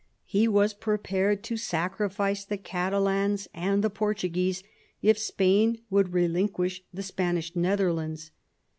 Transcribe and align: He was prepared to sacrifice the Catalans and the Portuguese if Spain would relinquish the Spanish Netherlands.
He 0.25 0.47
was 0.47 0.73
prepared 0.73 1.43
to 1.43 1.57
sacrifice 1.57 2.43
the 2.43 2.57
Catalans 2.57 3.47
and 3.53 3.83
the 3.83 3.89
Portuguese 3.91 4.63
if 5.03 5.19
Spain 5.19 5.79
would 5.91 6.11
relinquish 6.11 6.81
the 6.91 7.03
Spanish 7.03 7.55
Netherlands. 7.55 8.31